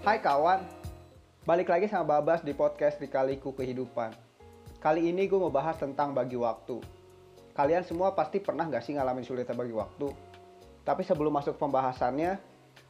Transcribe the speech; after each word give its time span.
Hai 0.00 0.16
kawan, 0.18 0.64
balik 1.44 1.68
lagi 1.68 1.84
sama 1.84 2.16
Babas 2.16 2.40
di 2.40 2.56
podcast 2.56 2.96
Dikaliku 2.96 3.52
Kehidupan. 3.52 4.16
Kali 4.80 5.12
ini 5.12 5.28
gue 5.28 5.36
mau 5.36 5.52
bahas 5.52 5.76
tentang 5.76 6.16
bagi 6.16 6.40
waktu. 6.40 6.80
Kalian 7.52 7.84
semua 7.84 8.16
pasti 8.16 8.40
pernah 8.40 8.64
gak 8.64 8.80
sih 8.80 8.96
ngalamin 8.96 9.20
sulitnya 9.20 9.52
bagi 9.52 9.76
waktu? 9.76 10.08
Tapi 10.88 11.04
sebelum 11.04 11.36
masuk 11.36 11.60
pembahasannya, 11.60 12.40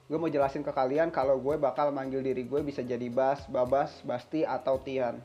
gue 0.06 0.18
mau 0.18 0.30
jelasin 0.30 0.62
ke 0.62 0.70
kalian 0.70 1.10
kalau 1.10 1.42
gue 1.42 1.58
bakal 1.58 1.90
manggil 1.90 2.22
diri 2.22 2.46
gue 2.46 2.62
bisa 2.62 2.86
jadi 2.86 3.10
Bas, 3.10 3.42
Babas, 3.50 3.90
Basti, 4.06 4.46
atau 4.46 4.78
Tian. 4.78 5.18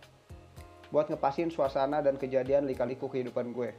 Buat 0.89 1.13
ngepasin 1.13 1.53
suasana 1.53 2.01
dan 2.01 2.17
kejadian 2.17 2.65
lika-liku 2.65 3.05
kehidupan 3.13 3.53
gue. 3.53 3.77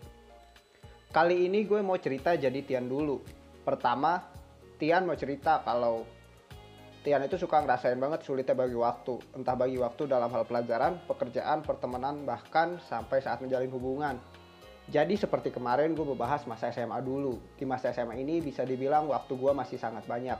Kali 1.10 1.51
ini 1.51 1.66
gue 1.66 1.83
mau 1.83 1.99
cerita 1.99 2.38
jadi 2.38 2.63
Tian 2.63 2.87
dulu. 2.87 3.19
Pertama, 3.66 4.23
Tian 4.79 5.10
mau 5.10 5.19
cerita 5.19 5.59
kalau 5.66 6.07
Tian 7.06 7.23
itu 7.23 7.38
suka 7.38 7.62
ngerasain 7.62 8.02
banget 8.02 8.27
sulitnya 8.27 8.59
bagi 8.59 8.74
waktu. 8.74 9.38
Entah 9.38 9.55
bagi 9.55 9.78
waktu 9.78 10.10
dalam 10.10 10.27
hal 10.27 10.42
pelajaran, 10.42 10.98
pekerjaan, 11.06 11.62
pertemanan, 11.62 12.27
bahkan 12.27 12.82
sampai 12.82 13.23
saat 13.23 13.38
menjalin 13.38 13.70
hubungan. 13.70 14.19
Jadi 14.91 15.15
seperti 15.15 15.55
kemarin 15.55 15.95
gue 15.95 16.02
membahas 16.02 16.42
masa 16.51 16.74
SMA 16.74 16.98
dulu. 17.06 17.38
Di 17.55 17.62
masa 17.62 17.95
SMA 17.95 18.19
ini 18.19 18.42
bisa 18.42 18.66
dibilang 18.66 19.06
waktu 19.06 19.38
gue 19.38 19.52
masih 19.55 19.79
sangat 19.79 20.02
banyak. 20.10 20.34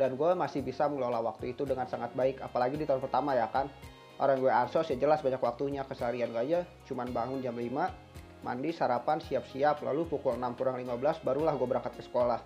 Dan 0.00 0.16
gue 0.16 0.32
masih 0.32 0.64
bisa 0.64 0.88
mengelola 0.88 1.20
waktu 1.20 1.52
itu 1.52 1.68
dengan 1.68 1.84
sangat 1.84 2.16
baik. 2.16 2.40
Apalagi 2.48 2.80
di 2.80 2.88
tahun 2.88 3.04
pertama 3.04 3.36
ya 3.36 3.52
kan. 3.52 3.68
Orang 4.16 4.40
gue 4.40 4.48
ansos 4.48 4.88
ya 4.88 4.96
jelas 4.96 5.20
banyak 5.20 5.44
waktunya 5.44 5.84
keseharian 5.84 6.32
gue 6.32 6.40
aja. 6.40 6.60
Cuman 6.88 7.12
bangun 7.12 7.44
jam 7.44 7.52
5, 7.52 8.40
mandi, 8.40 8.72
sarapan, 8.72 9.20
siap-siap. 9.20 9.84
Lalu 9.84 10.08
pukul 10.08 10.40
6 10.40 10.56
kurang 10.56 10.80
15 10.80 11.20
barulah 11.28 11.52
gue 11.52 11.68
berangkat 11.68 11.92
ke 11.92 12.08
sekolah. 12.08 12.40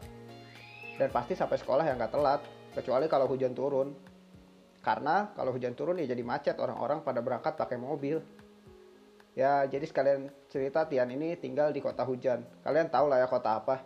Dan 0.99 1.07
pasti 1.15 1.39
sampai 1.39 1.55
sekolah 1.55 1.87
yang 1.87 2.03
gak 2.03 2.11
telat 2.11 2.43
kecuali 2.75 3.07
kalau 3.07 3.31
hujan 3.31 3.55
turun. 3.55 3.95
Karena 4.85 5.33
kalau 5.33 5.55
hujan 5.55 5.73
turun 5.73 5.97
ya 6.03 6.11
jadi 6.11 6.21
macet. 6.21 6.59
Orang-orang 6.61 7.01
pada 7.01 7.25
berangkat 7.25 7.57
pakai 7.57 7.79
mobil. 7.81 8.21
Ya 9.35 9.65
jadi 9.67 9.87
sekalian 9.87 10.31
cerita 10.53 10.87
Tian 10.87 11.11
ini 11.11 11.39
tinggal 11.41 11.73
di 11.73 11.81
kota 11.81 12.05
hujan. 12.05 12.45
Kalian 12.63 12.91
tahu 12.91 13.09
lah 13.09 13.23
ya 13.23 13.27
kota 13.31 13.63
apa. 13.63 13.81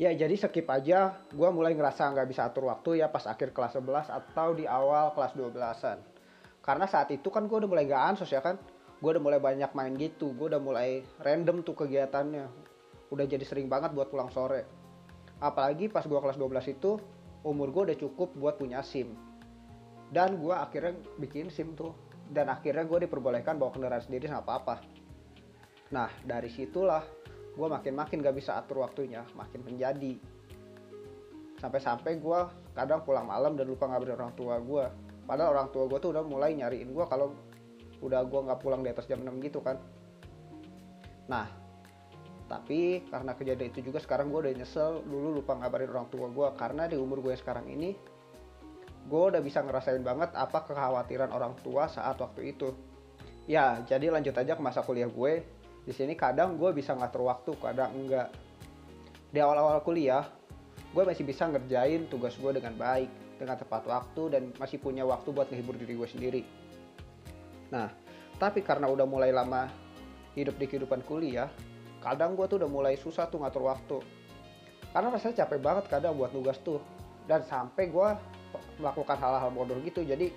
Ya 0.00 0.08
jadi 0.14 0.32
skip 0.38 0.64
aja. 0.70 1.20
Gue 1.34 1.50
mulai 1.52 1.76
ngerasa 1.76 2.08
nggak 2.14 2.28
bisa 2.30 2.48
atur 2.48 2.70
waktu 2.72 3.04
ya 3.04 3.12
pas 3.12 3.28
akhir 3.28 3.52
kelas 3.52 3.76
11 3.76 4.08
atau 4.08 4.56
di 4.56 4.64
awal 4.64 5.12
kelas 5.12 5.36
12an 5.36 6.12
karena 6.62 6.86
saat 6.86 7.10
itu 7.10 7.26
kan 7.28 7.50
gue 7.50 7.58
udah 7.58 7.66
mulai 7.66 7.84
gak 7.90 8.02
ansos 8.14 8.30
ya 8.30 8.38
kan. 8.38 8.56
Gue 9.02 9.18
udah 9.18 9.22
mulai 9.22 9.42
banyak 9.42 9.74
main 9.74 9.98
gitu. 9.98 10.30
Gue 10.38 10.46
udah 10.46 10.62
mulai 10.62 11.02
random 11.18 11.66
tuh 11.66 11.74
kegiatannya. 11.74 12.46
Udah 13.10 13.26
jadi 13.26 13.42
sering 13.42 13.66
banget 13.66 13.90
buat 13.90 14.08
pulang 14.14 14.30
sore. 14.30 14.62
Apalagi 15.42 15.90
pas 15.90 16.06
gue 16.06 16.14
kelas 16.14 16.38
12 16.38 16.78
itu 16.78 17.02
umur 17.42 17.74
gue 17.74 17.82
udah 17.92 17.98
cukup 17.98 18.34
buat 18.38 18.58
punya 18.58 18.82
SIM. 18.82 19.14
Dan 20.12 20.38
gue 20.38 20.54
akhirnya 20.54 20.98
bikin 21.18 21.48
SIM 21.48 21.74
tuh. 21.74 21.94
Dan 22.32 22.48
akhirnya 22.48 22.86
gue 22.88 23.04
diperbolehkan 23.08 23.60
bawa 23.60 23.74
kendaraan 23.74 24.00
sendiri 24.00 24.30
sama 24.30 24.46
papa. 24.46 24.80
Nah 25.92 26.08
dari 26.24 26.48
situlah 26.48 27.04
gue 27.52 27.68
makin-makin 27.68 28.24
gak 28.24 28.36
bisa 28.36 28.56
atur 28.56 28.80
waktunya, 28.80 29.20
makin 29.36 29.60
menjadi. 29.60 30.16
Sampai-sampai 31.60 32.16
gue 32.16 32.40
kadang 32.72 33.04
pulang 33.04 33.28
malam 33.28 33.54
dan 33.54 33.68
lupa 33.68 33.86
ngabarin 33.86 34.16
orang 34.16 34.32
tua 34.32 34.56
gue. 34.58 34.84
Padahal 35.28 35.54
orang 35.54 35.68
tua 35.70 35.84
gue 35.86 35.98
tuh 36.00 36.10
udah 36.16 36.24
mulai 36.24 36.56
nyariin 36.56 36.90
gue 36.90 37.04
kalau 37.06 37.36
udah 38.02 38.24
gue 38.26 38.40
nggak 38.48 38.60
pulang 38.64 38.82
di 38.82 38.90
atas 38.90 39.06
jam 39.06 39.22
6 39.22 39.28
gitu 39.44 39.60
kan. 39.62 39.78
Nah 41.30 41.61
tapi 42.52 43.08
karena 43.08 43.32
kejadian 43.32 43.72
itu 43.72 43.80
juga 43.88 43.96
sekarang 43.96 44.28
gue 44.28 44.44
udah 44.44 44.52
nyesel 44.52 45.00
dulu 45.08 45.40
lupa 45.40 45.56
ngabarin 45.56 45.88
orang 45.88 46.12
tua 46.12 46.28
gue 46.28 46.48
karena 46.60 46.84
di 46.84 47.00
umur 47.00 47.24
gue 47.24 47.32
sekarang 47.32 47.64
ini 47.64 47.96
gue 49.08 49.22
udah 49.32 49.40
bisa 49.40 49.64
ngerasain 49.64 50.04
banget 50.04 50.36
apa 50.36 50.68
kekhawatiran 50.68 51.32
orang 51.32 51.56
tua 51.64 51.88
saat 51.88 52.20
waktu 52.20 52.52
itu. 52.52 52.76
Ya 53.48 53.80
jadi 53.88 54.12
lanjut 54.12 54.36
aja 54.36 54.52
ke 54.52 54.62
masa 54.62 54.84
kuliah 54.84 55.08
gue. 55.08 55.42
Di 55.82 55.96
sini 55.96 56.12
kadang 56.14 56.60
gue 56.60 56.70
bisa 56.76 56.92
ngatur 56.92 57.26
waktu 57.26 57.56
kadang 57.56 57.90
enggak. 57.96 58.30
Di 59.32 59.40
awal-awal 59.40 59.80
kuliah 59.80 60.28
gue 60.92 61.02
masih 61.08 61.24
bisa 61.24 61.48
ngerjain 61.48 62.04
tugas 62.12 62.36
gue 62.36 62.52
dengan 62.52 62.76
baik 62.76 63.40
dengan 63.40 63.56
tepat 63.56 63.88
waktu 63.88 64.22
dan 64.28 64.42
masih 64.60 64.76
punya 64.76 65.08
waktu 65.08 65.32
buat 65.32 65.48
ngehibur 65.48 65.74
diri 65.80 65.96
gue 65.96 66.08
sendiri. 66.12 66.42
Nah 67.72 67.88
tapi 68.36 68.60
karena 68.60 68.86
udah 68.92 69.08
mulai 69.08 69.32
lama 69.32 69.66
hidup 70.36 70.60
di 70.60 70.68
kehidupan 70.68 71.00
kuliah 71.08 71.48
kadang 72.02 72.34
gue 72.34 72.44
tuh 72.50 72.58
udah 72.58 72.70
mulai 72.70 72.98
susah 72.98 73.30
tuh 73.30 73.38
ngatur 73.40 73.64
waktu. 73.70 73.98
Karena 74.92 75.08
rasanya 75.08 75.46
capek 75.46 75.62
banget 75.62 75.84
kadang 75.88 76.18
buat 76.18 76.34
nugas 76.34 76.58
tuh. 76.60 76.82
Dan 77.24 77.46
sampai 77.46 77.88
gue 77.88 78.08
melakukan 78.82 79.16
hal-hal 79.16 79.48
bodoh 79.54 79.78
gitu. 79.80 80.02
Jadi 80.02 80.34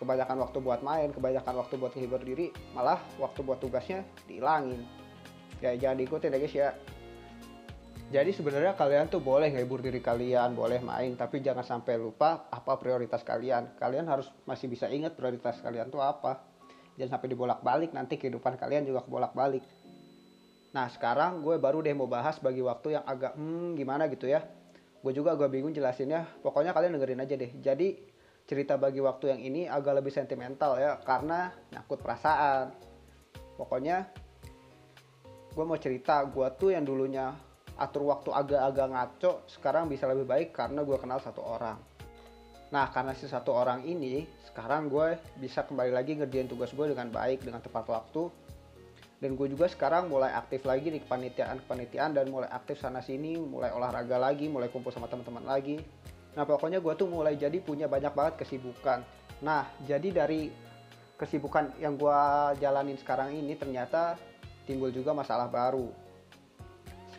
kebanyakan 0.00 0.40
waktu 0.40 0.58
buat 0.64 0.80
main 0.80 1.12
kebanyakan 1.12 1.60
waktu 1.60 1.76
buat 1.76 1.92
menghibur 1.92 2.24
diri 2.24 2.48
malah 2.72 2.96
waktu 3.20 3.44
buat 3.44 3.60
tugasnya 3.60 4.00
dihilangin. 4.24 4.80
Ya 5.60 5.76
jangan 5.76 6.00
diikutin 6.00 6.32
ya 6.32 6.38
guys 6.40 6.56
ya. 6.56 6.70
Jadi 8.10 8.34
sebenarnya 8.34 8.74
kalian 8.74 9.06
tuh 9.06 9.22
boleh 9.22 9.54
ngehibur 9.54 9.84
diri 9.84 10.02
kalian 10.02 10.56
boleh 10.56 10.82
main 10.82 11.14
tapi 11.14 11.44
jangan 11.44 11.62
sampai 11.62 12.00
lupa 12.00 12.48
apa 12.48 12.80
prioritas 12.80 13.20
kalian. 13.22 13.76
Kalian 13.76 14.08
harus 14.08 14.32
masih 14.48 14.72
bisa 14.72 14.88
ingat 14.88 15.14
prioritas 15.14 15.60
kalian 15.60 15.92
tuh 15.92 16.00
apa. 16.00 16.42
Jangan 16.96 17.20
sampai 17.20 17.28
dibolak-balik 17.36 17.92
nanti 17.92 18.16
kehidupan 18.16 18.56
kalian 18.56 18.88
juga 18.88 19.04
kebolak-balik 19.04 19.62
Nah 20.70 20.86
sekarang 20.86 21.42
gue 21.42 21.58
baru 21.58 21.82
deh 21.82 21.94
mau 21.94 22.06
bahas 22.06 22.38
bagi 22.38 22.62
waktu 22.62 22.98
yang 22.98 23.04
agak 23.06 23.34
hmm 23.34 23.74
gimana 23.74 24.06
gitu 24.06 24.30
ya. 24.30 24.46
Gue 25.00 25.12
juga 25.16 25.34
agak 25.34 25.50
bingung 25.50 25.74
jelasinnya. 25.74 26.26
Pokoknya 26.44 26.70
kalian 26.70 26.94
dengerin 26.94 27.22
aja 27.24 27.34
deh. 27.34 27.50
Jadi 27.58 27.88
cerita 28.46 28.74
bagi 28.78 28.98
waktu 29.02 29.34
yang 29.34 29.40
ini 29.42 29.62
agak 29.66 30.02
lebih 30.02 30.10
sentimental 30.14 30.78
ya 30.78 30.98
karena 31.02 31.50
nyakut 31.74 31.98
perasaan. 32.02 32.70
Pokoknya 33.58 34.06
gue 35.50 35.64
mau 35.66 35.78
cerita 35.78 36.22
gue 36.26 36.46
tuh 36.54 36.70
yang 36.70 36.86
dulunya 36.86 37.34
atur 37.80 38.06
waktu 38.06 38.30
agak-agak 38.30 38.88
ngaco 38.92 39.32
sekarang 39.48 39.88
bisa 39.90 40.06
lebih 40.06 40.28
baik 40.28 40.54
karena 40.54 40.86
gue 40.86 40.98
kenal 41.00 41.18
satu 41.18 41.42
orang. 41.42 41.78
Nah 42.70 42.86
karena 42.94 43.16
si 43.18 43.26
satu 43.26 43.50
orang 43.50 43.82
ini 43.82 44.22
sekarang 44.46 44.86
gue 44.86 45.18
bisa 45.42 45.66
kembali 45.66 45.90
lagi 45.90 46.14
ngerjain 46.14 46.46
tugas 46.46 46.70
gue 46.70 46.86
dengan 46.90 47.10
baik 47.10 47.42
dengan 47.42 47.58
tepat 47.58 47.86
waktu 47.90 48.30
dan 49.20 49.36
gue 49.36 49.52
juga 49.52 49.68
sekarang 49.68 50.08
mulai 50.08 50.32
aktif 50.32 50.64
lagi 50.64 50.88
di 50.88 50.96
kepanitiaan 51.04 51.60
kepanitiaan 51.68 52.16
dan 52.16 52.32
mulai 52.32 52.48
aktif 52.48 52.80
sana 52.80 53.04
sini 53.04 53.36
mulai 53.36 53.68
olahraga 53.68 54.16
lagi 54.16 54.48
mulai 54.48 54.72
kumpul 54.72 54.88
sama 54.88 55.12
teman-teman 55.12 55.44
lagi. 55.44 55.76
Nah 56.32 56.48
pokoknya 56.48 56.80
gue 56.80 56.94
tuh 56.96 57.04
mulai 57.04 57.36
jadi 57.36 57.60
punya 57.60 57.84
banyak 57.84 58.16
banget 58.16 58.40
kesibukan. 58.40 59.04
Nah 59.44 59.68
jadi 59.84 60.24
dari 60.24 60.48
kesibukan 61.20 61.76
yang 61.76 62.00
gue 62.00 62.20
jalanin 62.64 62.96
sekarang 62.96 63.36
ini 63.36 63.52
ternyata 63.60 64.16
timbul 64.64 64.88
juga 64.88 65.12
masalah 65.12 65.52
baru. 65.52 65.92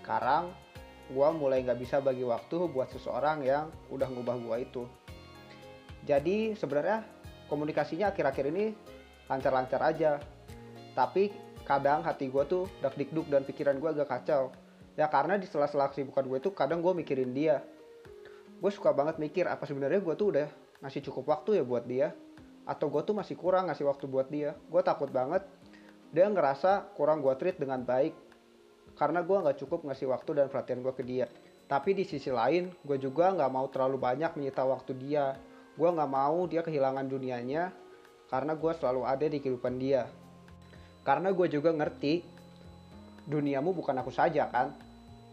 Sekarang 0.02 0.50
gue 1.06 1.28
mulai 1.38 1.62
nggak 1.62 1.78
bisa 1.78 2.02
bagi 2.02 2.26
waktu 2.26 2.66
buat 2.74 2.90
seseorang 2.90 3.46
yang 3.46 3.70
udah 3.94 4.10
ngubah 4.10 4.42
gue 4.42 4.58
itu. 4.66 4.84
Jadi 6.02 6.58
sebenarnya 6.58 7.06
komunikasinya 7.46 8.10
akhir-akhir 8.10 8.46
ini 8.50 8.74
lancar-lancar 9.30 9.82
aja. 9.86 10.18
Tapi 10.98 11.51
kadang 11.64 12.04
hati 12.04 12.28
gue 12.28 12.44
tuh 12.46 12.68
dak 12.82 12.98
dikduk 12.98 13.30
dan 13.30 13.46
pikiran 13.46 13.78
gue 13.78 13.90
agak 13.90 14.10
kacau. 14.10 14.52
Ya 15.00 15.08
karena 15.08 15.40
di 15.40 15.48
sela-sela 15.48 15.88
kesibukan 15.88 16.28
gue 16.28 16.40
tuh 16.44 16.52
kadang 16.52 16.84
gue 16.84 16.92
mikirin 16.92 17.32
dia. 17.32 17.64
Gue 18.60 18.70
suka 18.70 18.94
banget 18.94 19.18
mikir 19.18 19.48
apa 19.48 19.64
sebenarnya 19.66 20.04
gue 20.04 20.14
tuh 20.14 20.28
udah 20.36 20.48
ngasih 20.84 21.02
cukup 21.10 21.34
waktu 21.38 21.62
ya 21.62 21.64
buat 21.64 21.86
dia 21.88 22.14
atau 22.68 22.94
gue 22.94 23.02
tuh 23.02 23.18
masih 23.18 23.34
kurang 23.40 23.72
ngasih 23.72 23.88
waktu 23.88 24.06
buat 24.06 24.28
dia. 24.30 24.54
Gue 24.70 24.82
takut 24.84 25.10
banget 25.10 25.48
dia 26.12 26.28
ngerasa 26.28 26.92
kurang 26.94 27.24
gue 27.24 27.34
treat 27.40 27.56
dengan 27.58 27.82
baik 27.82 28.14
karena 29.00 29.24
gue 29.24 29.38
nggak 29.42 29.58
cukup 29.64 29.88
ngasih 29.88 30.12
waktu 30.12 30.44
dan 30.44 30.46
perhatian 30.52 30.84
gue 30.84 30.94
ke 30.94 31.04
dia. 31.08 31.26
Tapi 31.72 31.96
di 31.96 32.04
sisi 32.04 32.28
lain 32.28 32.68
gue 32.84 32.98
juga 33.00 33.32
nggak 33.32 33.52
mau 33.52 33.66
terlalu 33.72 33.98
banyak 33.98 34.36
menyita 34.36 34.68
waktu 34.68 34.94
dia. 35.00 35.40
Gue 35.80 35.88
nggak 35.88 36.12
mau 36.12 36.46
dia 36.52 36.62
kehilangan 36.62 37.08
dunianya 37.08 37.72
karena 38.28 38.54
gue 38.54 38.72
selalu 38.76 39.02
ada 39.08 39.26
di 39.26 39.40
kehidupan 39.40 39.80
dia 39.80 40.08
karena 41.02 41.34
gue 41.34 41.48
juga 41.50 41.74
ngerti 41.74 42.22
duniamu 43.26 43.74
bukan 43.74 43.98
aku 44.02 44.14
saja 44.14 44.50
kan? 44.50 44.74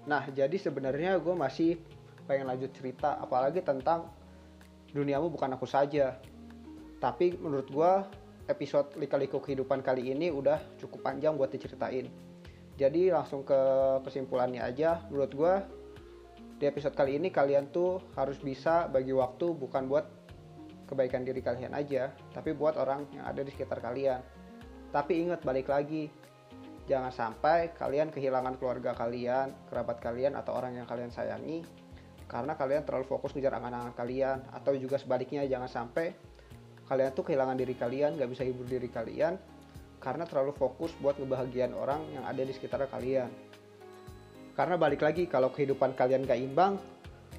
Nah 0.08 0.24
jadi 0.28 0.54
sebenarnya 0.56 1.20
gue 1.20 1.34
masih 1.36 1.76
pengen 2.28 2.48
lanjut 2.48 2.72
cerita 2.76 3.16
apalagi 3.20 3.60
tentang 3.64 4.08
duniamu 4.92 5.28
bukan 5.28 5.56
aku 5.56 5.68
saja. 5.68 6.16
Tapi 6.98 7.36
menurut 7.38 7.68
gue 7.68 7.92
episode 8.48 8.96
lika-liku 8.96 9.38
kehidupan 9.44 9.84
kali 9.84 10.12
ini 10.12 10.32
udah 10.32 10.58
cukup 10.80 11.04
panjang 11.04 11.36
buat 11.36 11.52
diceritain. 11.52 12.08
Jadi 12.78 13.10
langsung 13.10 13.44
ke 13.44 13.58
kesimpulannya 14.06 14.64
aja. 14.64 15.04
Menurut 15.10 15.32
gue 15.34 15.54
di 16.58 16.66
episode 16.66 16.94
kali 16.98 17.22
ini 17.22 17.30
kalian 17.30 17.70
tuh 17.70 18.02
harus 18.18 18.40
bisa 18.42 18.90
bagi 18.90 19.14
waktu 19.14 19.54
bukan 19.54 19.86
buat 19.86 20.06
kebaikan 20.90 21.22
diri 21.22 21.38
kalian 21.38 21.70
aja 21.76 22.10
tapi 22.34 22.50
buat 22.50 22.74
orang 22.80 23.06
yang 23.14 23.24
ada 23.28 23.46
di 23.46 23.52
sekitar 23.54 23.78
kalian 23.78 24.18
tapi 24.88 25.20
ingat 25.20 25.44
balik 25.44 25.68
lagi, 25.68 26.08
jangan 26.88 27.12
sampai 27.12 27.76
kalian 27.76 28.08
kehilangan 28.08 28.56
keluarga 28.56 28.96
kalian, 28.96 29.52
kerabat 29.68 30.00
kalian 30.00 30.34
atau 30.34 30.56
orang 30.56 30.80
yang 30.80 30.88
kalian 30.88 31.12
sayangi 31.12 31.60
karena 32.28 32.52
kalian 32.54 32.84
terlalu 32.84 33.08
fokus 33.08 33.32
ngejar 33.32 33.56
angan-angan 33.56 33.96
kalian 33.96 34.38
atau 34.52 34.76
juga 34.76 35.00
sebaliknya 35.00 35.48
jangan 35.48 35.66
sampai 35.66 36.12
kalian 36.84 37.12
tuh 37.16 37.24
kehilangan 37.24 37.56
diri 37.56 37.72
kalian 37.72 38.20
gak 38.20 38.28
bisa 38.28 38.44
hibur 38.44 38.68
diri 38.68 38.88
kalian 38.92 39.40
karena 39.98 40.28
terlalu 40.28 40.52
fokus 40.54 40.92
buat 41.00 41.16
ngebahagiain 41.16 41.72
orang 41.72 42.04
yang 42.14 42.24
ada 42.28 42.38
di 42.38 42.52
sekitar 42.54 42.84
kalian. 42.86 43.28
Karena 44.54 44.78
balik 44.78 45.02
lagi 45.02 45.26
kalau 45.26 45.50
kehidupan 45.50 45.96
kalian 45.96 46.22
gak 46.22 46.38
imbang 46.38 46.78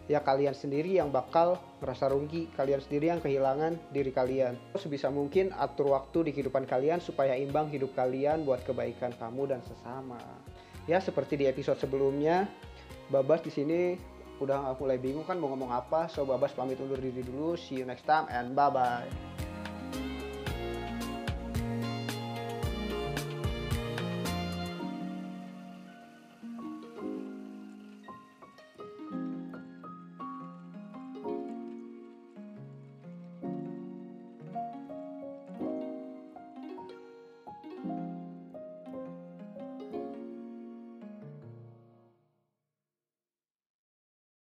ya 0.09 0.25
kalian 0.25 0.57
sendiri 0.57 0.97
yang 0.97 1.13
bakal 1.13 1.61
merasa 1.79 2.09
rugi. 2.09 2.49
Kalian 2.57 2.81
sendiri 2.81 3.13
yang 3.13 3.21
kehilangan 3.21 3.77
diri 3.93 4.09
kalian. 4.09 4.57
Sebisa 4.75 5.13
mungkin 5.13 5.53
atur 5.53 5.93
waktu 5.93 6.27
di 6.27 6.31
kehidupan 6.33 6.65
kalian 6.65 6.97
supaya 6.99 7.37
imbang 7.37 7.69
hidup 7.69 7.93
kalian 7.93 8.43
buat 8.43 8.65
kebaikan 8.65 9.13
kamu 9.15 9.55
dan 9.55 9.61
sesama. 9.61 10.19
Ya 10.89 10.97
seperti 10.97 11.37
di 11.37 11.45
episode 11.45 11.77
sebelumnya 11.77 12.49
Babas 13.13 13.45
di 13.45 13.53
sini 13.53 13.97
udah 14.41 14.73
mulai 14.81 14.97
bingung 14.97 15.25
kan 15.25 15.37
mau 15.37 15.53
ngomong 15.53 15.69
apa. 15.69 16.09
So 16.09 16.25
Babas 16.25 16.57
pamit 16.57 16.81
undur 16.81 16.97
diri 16.97 17.21
dulu. 17.21 17.53
See 17.53 17.79
you 17.79 17.85
next 17.85 18.09
time 18.09 18.25
and 18.33 18.57
bye 18.57 18.73
bye 18.73 19.38